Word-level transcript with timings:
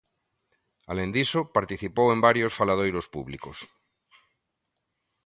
Alén 0.91 1.09
diso, 1.17 1.41
participou 1.57 2.07
en 2.11 2.19
varios 2.27 2.55
faladoiros 2.59 3.05
públicos. 3.15 3.57